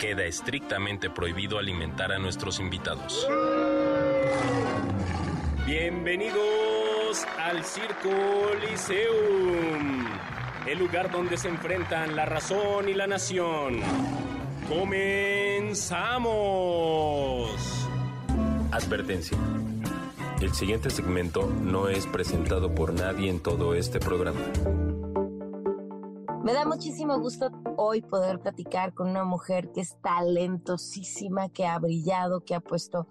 [0.00, 3.28] queda estrictamente prohibido alimentar a nuestros invitados.
[5.66, 8.08] Bienvenidos al Circo
[8.62, 10.06] Liceum,
[10.66, 13.80] el lugar donde se enfrentan la razón y la nación.
[14.70, 15.90] ¡Comenzamos!
[18.72, 19.36] Advertencia.
[20.40, 24.40] El siguiente segmento no es presentado por nadie en todo este programa.
[26.42, 27.50] Me da muchísimo gusto
[27.82, 33.06] hoy poder platicar con una mujer que es talentosísima, que ha brillado, que ha puesto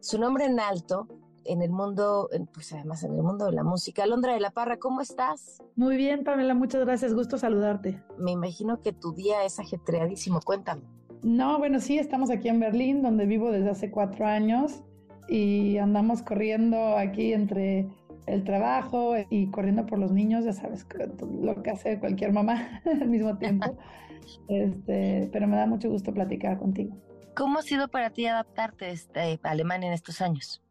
[0.00, 1.08] su nombre en alto
[1.44, 4.02] en el mundo, pues además en el mundo de la música.
[4.02, 5.62] Alondra de la Parra, ¿cómo estás?
[5.76, 8.02] Muy bien, Pamela, muchas gracias, gusto saludarte.
[8.16, 10.82] Me imagino que tu día es ajetreadísimo, cuéntame.
[11.22, 14.82] No, bueno, sí, estamos aquí en Berlín, donde vivo desde hace cuatro años
[15.28, 17.88] y andamos corriendo aquí entre
[18.26, 20.86] el trabajo y corriendo por los niños, ya sabes,
[21.20, 23.76] lo que hace cualquier mamá al mismo tiempo.
[24.48, 26.96] este, pero me da mucho gusto platicar contigo.
[27.34, 30.62] ¿Cómo ha sido para ti adaptarte este, a Alemania en estos años?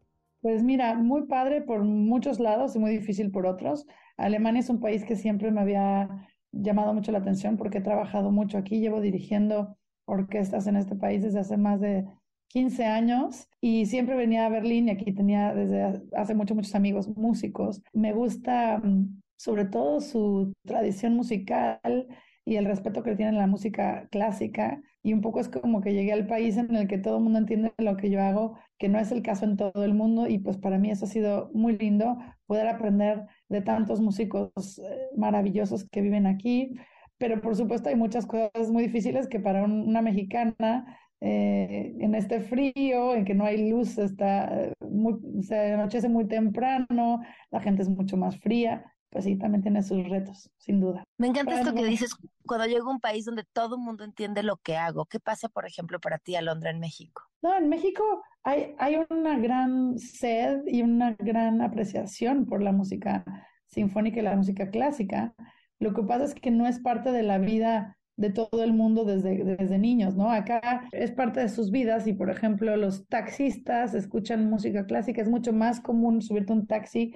[0.42, 3.86] Pues mira, muy padre por muchos lados y muy difícil por otros.
[4.17, 8.32] Alemania es un país que siempre me había llamado mucho la atención porque he trabajado
[8.32, 12.06] mucho aquí, llevo dirigiendo orquestas en este país desde hace más de
[12.54, 17.10] 15 años y siempre venía a Berlín y aquí tenía desde hace mucho muchos amigos
[17.18, 17.82] músicos.
[17.94, 22.08] Me gusta mm, sobre todo su tradición musical
[22.45, 26.14] y el respeto que tienen la música clásica y un poco es como que llegué
[26.14, 29.00] al país en el que todo el mundo entiende lo que yo hago, que no
[29.00, 31.76] es el caso en todo el mundo y pues para mí eso ha sido muy
[31.76, 34.83] lindo poder aprender de tantos músicos eh,
[35.17, 36.76] maravillosos que viven aquí,
[37.17, 42.42] pero por supuesto hay muchas cosas muy difíciles que para una mexicana eh, en este
[42.42, 47.88] frío, en que no hay luz, está muy, se anochece muy temprano, la gente es
[47.88, 51.06] mucho más fría, pues sí, también tiene sus retos, sin duda.
[51.17, 52.14] Me encanta esto que dices,
[52.45, 55.06] cuando llego a un país donde todo el mundo entiende lo que hago.
[55.06, 57.22] ¿Qué pasa, por ejemplo, para ti, Alondra, en México?
[57.42, 58.04] No, en México
[58.44, 63.23] hay, hay una gran sed y una gran apreciación por la música
[63.67, 65.33] sinfónica y la música clásica.
[65.80, 69.06] Lo que pasa es que no es parte de la vida de todo el mundo
[69.06, 70.32] desde, desde niños, ¿no?
[70.32, 75.30] Acá es parte de sus vidas y, por ejemplo, los taxistas escuchan música clásica, es
[75.30, 77.14] mucho más común subirte un taxi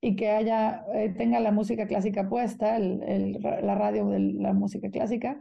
[0.00, 4.90] y que haya, eh, tenga la música clásica puesta, el, la radio de la música
[4.90, 5.38] clásica,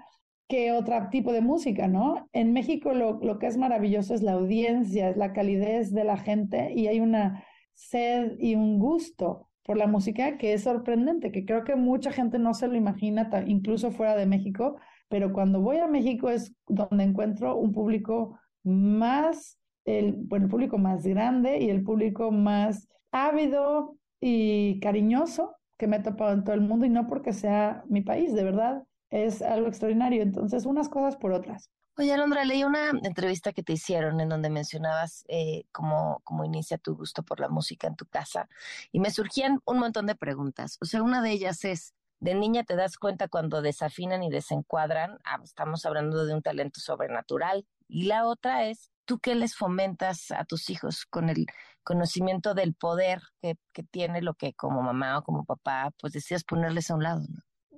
[0.47, 2.28] que otro tipo de música, ¿no?
[2.34, 6.18] En México lo, lo que es maravilloso es la audiencia, es la calidez de la
[6.18, 7.44] gente y hay una
[7.74, 12.39] sed y un gusto por la música que es sorprendente, que creo que mucha gente
[12.39, 14.78] no se lo imagina, incluso fuera de México,
[15.09, 20.78] pero cuando voy a México es donde encuentro un público más, el, bueno, el público
[20.78, 26.56] más grande y el público más ávido y cariñoso que me he topado en todo
[26.56, 30.23] el mundo y no porque sea mi país, de verdad, es algo extraordinario.
[30.23, 31.69] Entonces, unas cosas por otras.
[32.00, 36.78] Oye, Alondra, leí una entrevista que te hicieron en donde mencionabas eh, cómo, cómo inicia
[36.78, 38.47] tu gusto por la música en tu casa
[38.91, 40.78] y me surgían un montón de preguntas.
[40.79, 45.17] O sea, una de ellas es, de niña te das cuenta cuando desafinan y desencuadran,
[45.23, 47.66] ah, estamos hablando de un talento sobrenatural.
[47.88, 51.45] Y la otra es, ¿tú qué les fomentas a tus hijos con el
[51.83, 53.56] conocimiento del poder que,
[53.91, 57.22] tiene lo que como mamá o como papá, pues decías ponerles a un lado?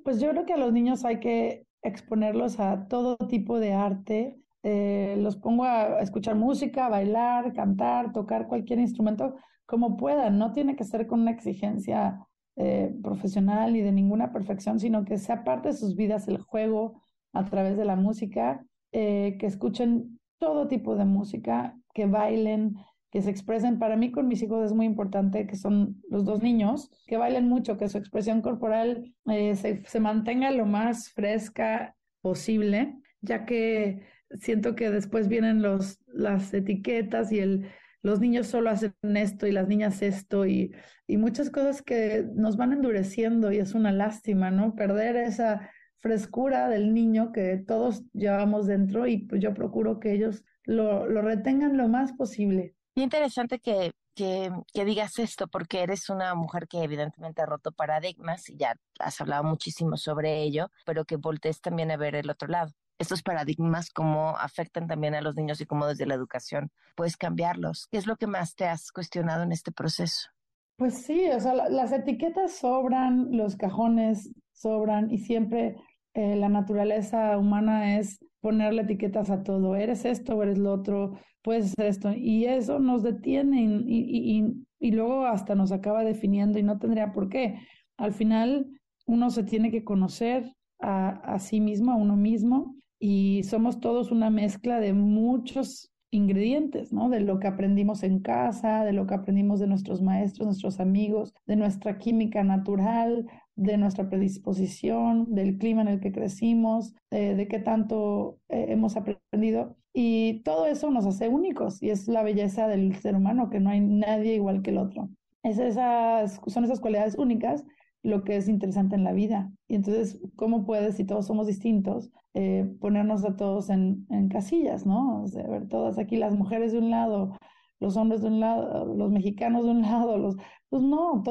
[0.03, 4.41] Pues yo creo que a los niños hay que exponerlos a todo tipo de arte.
[4.63, 9.35] Eh, los pongo a escuchar música, bailar, cantar, tocar cualquier instrumento
[9.65, 10.39] como puedan.
[10.39, 12.25] No tiene que ser con una exigencia
[12.61, 17.01] eh, profesional y de ninguna perfección, sino que sea parte de sus vidas el juego
[17.31, 22.75] a través de la música, eh, que escuchen todo tipo de música, que bailen,
[23.11, 23.79] que se expresen.
[23.79, 27.47] Para mí con mis hijos es muy importante que son los dos niños, que bailen
[27.47, 34.01] mucho, que su expresión corporal eh, se, se mantenga lo más fresca posible, ya que
[34.37, 37.69] siento que después vienen los, las etiquetas y el
[38.01, 40.73] los niños solo hacen esto y las niñas esto y,
[41.07, 44.75] y muchas cosas que nos van endureciendo y es una lástima, ¿no?
[44.75, 50.43] Perder esa frescura del niño que todos llevamos dentro y pues yo procuro que ellos
[50.63, 52.75] lo, lo retengan lo más posible.
[52.95, 57.71] Y interesante que, que, que, digas esto, porque eres una mujer que evidentemente ha roto
[57.71, 62.29] paradigmas y ya has hablado muchísimo sobre ello, pero que voltees también a ver el
[62.29, 66.69] otro lado estos paradigmas, cómo afectan también a los niños y cómo desde la educación
[66.95, 67.87] puedes cambiarlos.
[67.89, 70.29] ¿Qué es lo que más te has cuestionado en este proceso?
[70.75, 75.75] Pues sí, o sea, las etiquetas sobran, los cajones sobran y siempre
[76.13, 79.75] eh, la naturaleza humana es ponerle etiquetas a todo.
[79.75, 82.11] Eres esto o eres lo otro, puedes ser esto.
[82.13, 87.11] Y eso nos detiene y, y, y luego hasta nos acaba definiendo y no tendría
[87.11, 87.59] por qué.
[87.97, 88.67] Al final
[89.05, 94.11] uno se tiene que conocer a, a sí mismo, a uno mismo, y somos todos
[94.11, 97.09] una mezcla de muchos ingredientes, ¿no?
[97.09, 101.33] De lo que aprendimos en casa, de lo que aprendimos de nuestros maestros, nuestros amigos,
[101.45, 107.59] de nuestra química natural, de nuestra predisposición, del clima en el que crecimos, de, qué
[107.59, 109.77] tanto eh, hemos aprendido.
[109.93, 113.69] Y todo eso nos hace únicos y es la belleza del ser humano, que no
[113.69, 115.09] hay nadie igual que el otro.
[115.43, 117.63] Es esas, son esas cualidades únicas
[118.03, 119.51] lo que es interesante en la vida.
[119.67, 124.85] Y entonces, ¿cómo puedes, si todos somos distintos, eh, ponernos a todos en, en casillas,
[124.85, 125.23] ¿no?
[125.23, 127.37] O sea, ver todas aquí, las mujeres de un lado,
[127.79, 130.35] los hombres de un lado, los mexicanos de un lado, los...
[130.69, 131.23] Pues no,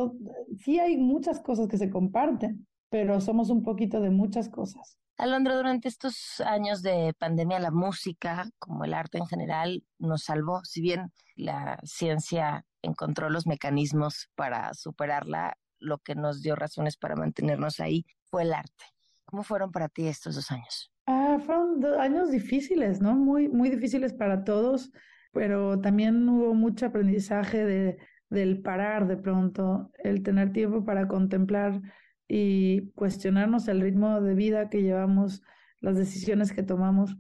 [0.59, 4.99] sí hay muchas cosas que se comparten, pero somos un poquito de muchas cosas.
[5.17, 10.61] Alondra, durante estos años de pandemia, la música, como el arte en general, nos salvó.
[10.65, 17.17] Si bien la ciencia encontró los mecanismos para superarla, lo que nos dio razones para
[17.17, 18.85] mantenernos ahí fue el arte.
[19.25, 20.91] ¿Cómo fueron para ti estos dos años?
[21.07, 23.15] Ah, fueron dos años difíciles, ¿no?
[23.15, 24.91] Muy, muy difíciles para todos,
[25.33, 27.99] pero también hubo mucho aprendizaje de,
[28.31, 31.81] del parar de pronto, el tener tiempo para contemplar
[32.27, 35.43] y cuestionarnos el ritmo de vida que llevamos,
[35.81, 37.17] las decisiones que tomamos.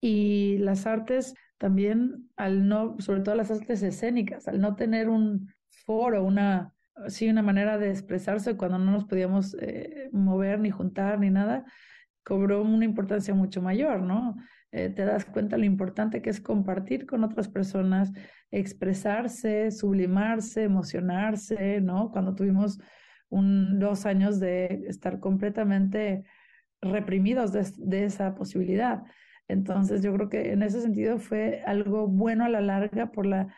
[0.00, 5.52] Y las artes también, al no, sobre todo las artes escénicas, al no tener un
[5.68, 6.74] foro, una,
[7.08, 11.64] sí, una manera de expresarse cuando no nos podíamos eh, mover ni juntar ni nada,
[12.24, 14.36] cobró una importancia mucho mayor, ¿no?
[14.70, 18.10] Eh, te das cuenta lo importante que es compartir con otras personas,
[18.50, 22.10] expresarse, sublimarse, emocionarse, ¿no?
[22.10, 22.78] Cuando tuvimos
[23.28, 26.24] un, dos años de estar completamente
[26.80, 29.02] reprimidos de, de esa posibilidad.
[29.48, 33.48] Entonces yo creo que en ese sentido fue algo bueno a la larga por la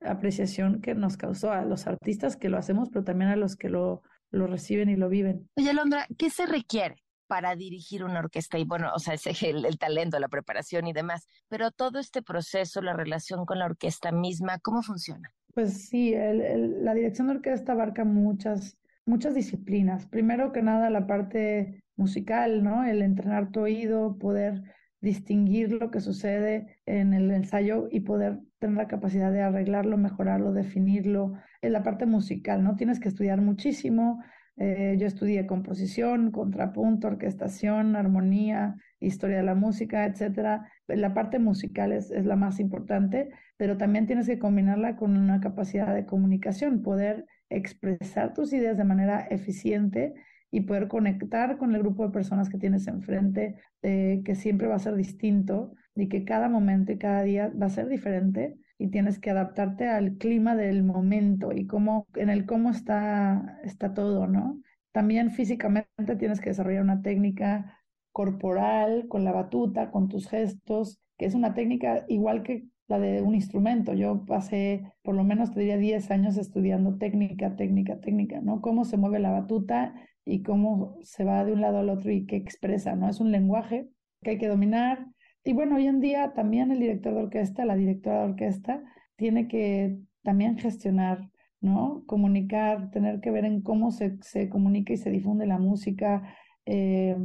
[0.00, 3.68] apreciación que nos causó a los artistas que lo hacemos, pero también a los que
[3.68, 5.48] lo, lo reciben y lo viven.
[5.56, 8.58] Oye, Londra, ¿qué se requiere para dirigir una orquesta?
[8.58, 12.22] Y bueno, o sea, es el, el, talento, la preparación y demás, pero todo este
[12.22, 15.32] proceso, la relación con la orquesta misma, ¿cómo funciona?
[15.54, 20.06] Pues sí, el, el, la dirección de orquesta abarca muchas, muchas disciplinas.
[20.06, 22.84] Primero que nada, la parte musical, ¿no?
[22.84, 24.62] El entrenar tu oído, poder
[25.00, 30.52] distinguir lo que sucede en el ensayo y poder tener la capacidad de arreglarlo, mejorarlo,
[30.52, 31.34] definirlo.
[31.62, 32.76] En la parte musical, ¿no?
[32.76, 34.22] Tienes que estudiar muchísimo.
[34.56, 40.70] Eh, yo estudié composición, contrapunto, orquestación, armonía, historia de la música, etcétera.
[40.86, 45.40] La parte musical es, es la más importante, pero también tienes que combinarla con una
[45.40, 50.14] capacidad de comunicación, poder expresar tus ideas de manera eficiente
[50.50, 54.76] y poder conectar con el grupo de personas que tienes enfrente, eh, que siempre va
[54.76, 58.88] a ser distinto y que cada momento y cada día va a ser diferente y
[58.88, 64.26] tienes que adaptarte al clima del momento y cómo, en el cómo está, está todo,
[64.26, 64.60] ¿no?
[64.92, 67.78] También físicamente tienes que desarrollar una técnica
[68.12, 73.22] corporal con la batuta, con tus gestos, que es una técnica igual que la de
[73.22, 73.94] un instrumento.
[73.94, 78.60] Yo pasé por lo menos, te diría, 10 años estudiando técnica, técnica, técnica, ¿no?
[78.60, 79.94] Cómo se mueve la batuta
[80.30, 83.08] y cómo se va de un lado al otro y qué expresa, ¿no?
[83.08, 83.88] Es un lenguaje
[84.22, 85.08] que hay que dominar.
[85.42, 88.80] Y bueno, hoy en día también el director de orquesta, la directora de orquesta,
[89.16, 91.28] tiene que también gestionar,
[91.60, 92.04] ¿no?
[92.06, 96.22] Comunicar, tener que ver en cómo se, se comunica y se difunde la música.
[96.64, 97.16] Eh,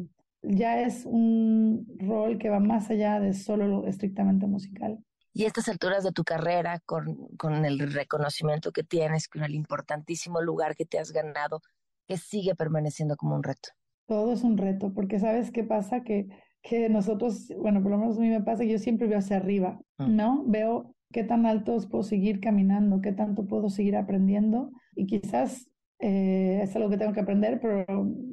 [0.41, 4.97] ya es un rol que va más allá de solo lo estrictamente musical.
[5.31, 9.53] Y a estas alturas de tu carrera, con, con el reconocimiento que tienes, con el
[9.53, 11.61] importantísimo lugar que te has ganado,
[12.07, 13.69] que sigue permaneciendo como un reto?
[14.07, 16.27] Todo es un reto, porque sabes qué pasa, que,
[16.61, 19.37] que nosotros, bueno, por lo menos a mí me pasa que yo siempre veo hacia
[19.37, 20.15] arriba, mm.
[20.15, 20.43] ¿no?
[20.45, 25.69] Veo qué tan altos puedo seguir caminando, qué tanto puedo seguir aprendiendo y quizás
[25.99, 27.85] eh, es algo que tengo que aprender, pero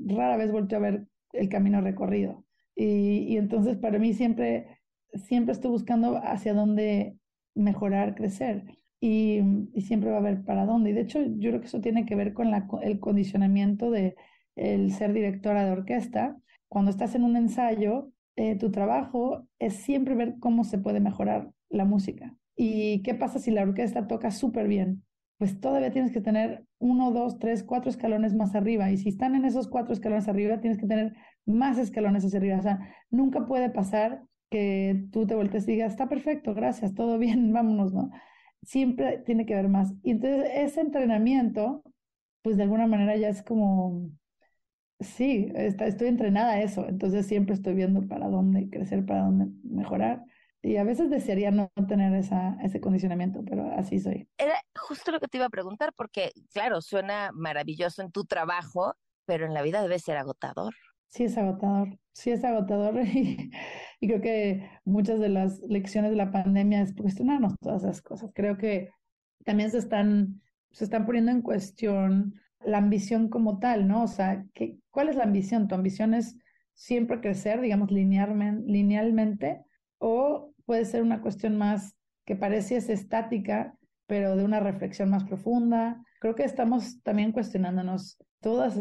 [0.06, 2.44] rara vez vuelto a ver el camino recorrido.
[2.74, 4.78] Y, y entonces para mí siempre,
[5.14, 7.16] siempre estoy buscando hacia dónde
[7.54, 8.64] mejorar, crecer
[9.02, 9.42] y,
[9.80, 10.90] siempre va a haber para dónde.
[10.90, 14.14] Y de hecho, yo creo que eso tiene que ver con el condicionamiento de
[14.54, 16.37] el ser directora de orquesta.
[16.68, 21.50] Cuando estás en un ensayo, eh, tu trabajo es siempre ver cómo se puede mejorar
[21.68, 22.37] la música.
[22.56, 25.02] ¿Y qué pasa si la orquesta toca súper bien?
[25.37, 28.92] Pues todavía tienes que tener uno, dos, tres, cuatro escalones más arriba.
[28.92, 32.59] Y si están en esos cuatro escalones arriba, tienes que tener más escalones hacia arriba.
[32.59, 32.78] O sea,
[33.11, 37.92] nunca puede pasar que tú te voltees y digas, está perfecto, gracias, todo bien, vámonos,
[37.92, 38.11] ¿no?
[38.62, 39.92] Siempre tiene que haber más.
[40.02, 41.83] Y entonces ese entrenamiento,
[42.42, 44.11] pues de alguna manera ya es como,
[45.00, 49.47] sí, está, estoy entrenada a eso, entonces siempre estoy viendo para dónde crecer, para dónde
[49.64, 50.25] mejorar.
[50.64, 54.28] Y a veces desearía no tener esa, ese condicionamiento, pero así soy.
[54.38, 58.95] Era justo lo que te iba a preguntar, porque claro, suena maravilloso en tu trabajo,
[59.25, 60.75] pero en la vida debe ser agotador.
[61.12, 63.50] Sí, es agotador, sí es agotador y,
[64.00, 68.31] creo que muchas de las lecciones de la pandemia es cuestionarnos todas esas cosas.
[68.35, 68.88] Creo que
[69.45, 70.40] también se están,
[70.71, 74.04] se están poniendo en cuestión la ambición como tal, ¿no?
[74.04, 75.69] O sea, ¿qué, ¿cuál es la ambición?
[75.69, 76.38] ¿Tu ambición es
[76.73, 79.62] siempre crecer, digamos, linealmente,
[79.99, 83.76] o puede ser una cuestión más que parece estática,
[84.07, 86.02] pero de una reflexión más profunda.
[86.21, 88.76] Creo que estamos también cuestionándonos todos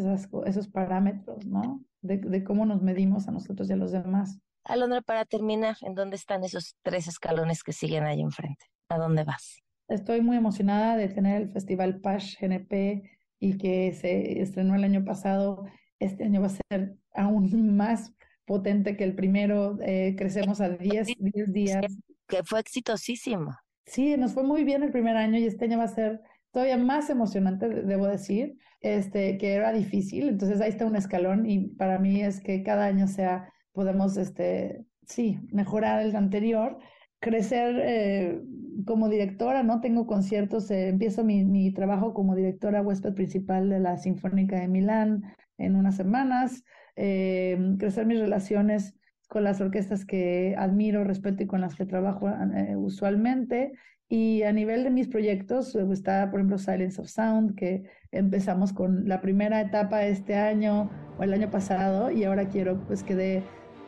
[0.46, 1.84] esos parámetros, ¿no?
[2.02, 4.40] De, de, cómo nos medimos a nosotros y a los demás.
[4.64, 8.66] Alondra, para terminar, ¿en dónde están esos tres escalones que siguen ahí enfrente?
[8.90, 9.62] ¿A dónde vas?
[9.88, 13.04] Estoy muy emocionada de tener el Festival PASH GNP
[13.40, 15.66] y que se estrenó el año pasado.
[16.00, 18.14] Este año va a ser aún más
[18.46, 21.86] potente que el primero, eh, crecemos a 10, 10 días.
[22.28, 23.56] Que fue exitosísimo.
[23.86, 26.78] Sí, nos fue muy bien el primer año y este año va a ser todavía
[26.78, 30.30] más emocionante, debo decir, este, que era difícil.
[30.30, 34.86] Entonces ahí está un escalón y para mí es que cada año sea, podemos, este,
[35.06, 36.78] sí, mejorar el anterior,
[37.20, 38.42] crecer eh,
[38.86, 39.80] como directora, ¿no?
[39.80, 45.24] Tengo conciertos, eh, empiezo mi, trabajo como directora huésped principal de la Sinfónica de Milán
[45.58, 46.64] en unas semanas.
[46.96, 48.96] Eh, crecer mis relaciones
[49.30, 52.28] con las orquestas que admiro, respeto y con las que trabajo
[52.76, 53.72] usualmente.
[54.12, 58.74] Y a nivel de mis proyectos, eh, está, por ejemplo, Silence of Sound, que empezamos
[58.74, 63.16] con la primera etapa este año o el año pasado, y ahora quiero pues que,
[63.16, 63.42] de,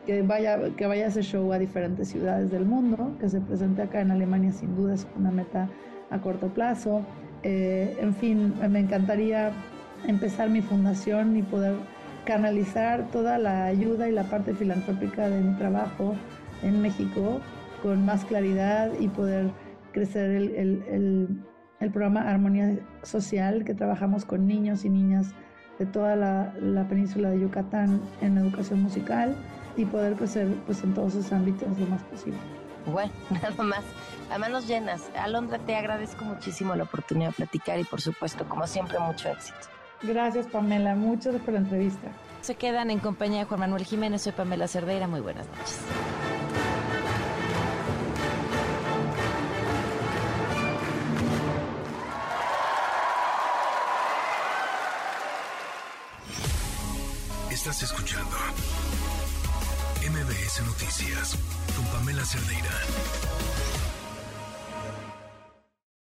[0.05, 3.99] que, vaya, que vaya ese show a diferentes ciudades del mundo, que se presente acá
[3.99, 5.67] en Alemania, sin duda es una meta
[6.09, 7.05] a corto plazo.
[7.43, 9.51] en fin, me encantaría
[10.07, 11.75] empezar mi fundación y poder
[12.23, 16.15] canalizar toda la ayuda y la parte filantrópica de mi trabajo
[16.61, 17.41] en México
[17.81, 19.51] con más claridad y poder
[19.93, 21.45] crecer el,
[21.91, 25.33] programa Armonía Social que trabajamos con niños y niñas
[25.79, 29.35] de toda la, península de Yucatán en educación musical
[29.75, 32.39] y poder crecer pues en todos sus ámbitos lo más posible.
[32.85, 33.83] Bueno, nada más.
[34.31, 35.09] A manos llenas.
[35.17, 39.57] Alondra, te agradezco muchísimo la oportunidad de platicar y por supuesto, como siempre, mucho éxito.
[40.01, 40.95] Gracias, Pamela.
[40.95, 42.07] Muchas gracias por la entrevista.
[42.41, 44.23] Se quedan en compañía de Juan Manuel Jiménez.
[44.23, 45.07] Soy Pamela Cerdeira.
[45.07, 45.79] Muy buenas noches.